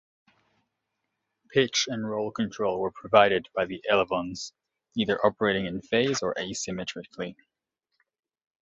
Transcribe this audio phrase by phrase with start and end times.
[1.51, 4.51] Pitch and roll control were provided by elevons
[4.97, 7.35] either operating in phase or asymmetrically.